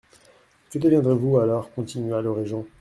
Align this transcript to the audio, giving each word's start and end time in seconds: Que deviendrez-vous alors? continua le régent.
Que 0.71 0.79
deviendrez-vous 0.79 1.37
alors? 1.37 1.71
continua 1.75 2.23
le 2.23 2.31
régent. 2.31 2.65